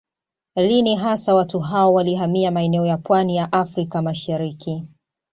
Lini 0.55 0.95
hasa 0.95 1.35
watu 1.35 1.59
hao 1.59 1.93
walihamia 1.93 2.51
maeneo 2.51 2.85
ya 2.85 2.97
pwani 2.97 3.35
ya 3.35 3.51
Afrika 3.53 3.97
ya 3.97 4.01
Mashariki 4.01 4.83